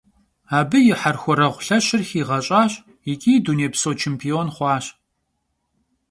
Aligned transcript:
Abı 0.59 0.77
yi 0.85 0.93
herxuereğu 1.01 1.57
lheşır 1.65 2.01
xiğeş'aş 2.09 2.73
yiç'i 3.07 3.33
dunêypso 3.45 3.91
çêmpion 3.99 4.47
xhuaş. 4.55 4.85